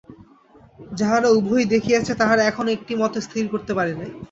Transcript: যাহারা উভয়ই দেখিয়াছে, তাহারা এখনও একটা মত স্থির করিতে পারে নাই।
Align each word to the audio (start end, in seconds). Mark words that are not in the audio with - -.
যাহারা 0.91 1.27
উভয়ই 1.31 1.71
দেখিয়াছে, 1.73 2.13
তাহারা 2.21 2.41
এখনও 2.45 2.73
একটা 2.75 2.93
মত 3.01 3.13
স্থির 3.25 3.43
করিতে 3.53 3.73
পারে 3.77 3.93
নাই। 3.93 4.11